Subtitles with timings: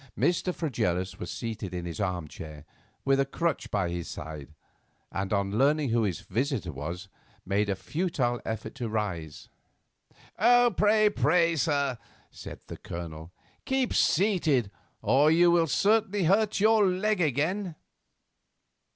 [0.17, 0.51] Mr.
[0.51, 2.65] Fregelius was seated in his arm chair,
[3.05, 4.55] with a crutch by his side,
[5.11, 7.07] and on learning who his visitor was,
[7.45, 9.47] made a futile effort to rise.
[10.75, 11.99] "Pray, pray, sir,"
[12.31, 13.31] said the Colonel,
[13.63, 14.71] "keep seated,
[15.03, 17.75] or you will certainly hurt your leg again."